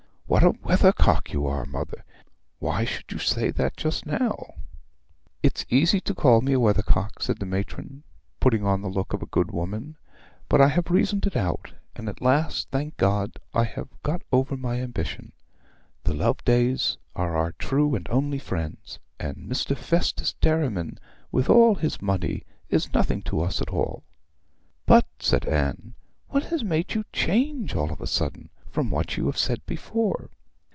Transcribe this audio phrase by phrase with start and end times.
[0.31, 2.05] 'What a weathercock you are, mother!
[2.59, 4.53] Why should you say that just now?'
[5.43, 8.03] 'It is easy to call me a weathercock,' said the matron,
[8.39, 9.97] putting on the look of a good woman;
[10.47, 14.55] 'but I have reasoned it out, and at last, thank God, I have got over
[14.55, 15.33] my ambition.
[16.05, 19.75] The Lovedays are our true and only friends, and Mr.
[19.75, 20.97] Festus Derriman,
[21.29, 24.05] with all his money, is nothing to us at all.'
[24.85, 25.95] 'But,' said Anne,
[26.29, 30.29] 'what has made you change all of a sudden from what you have said before?'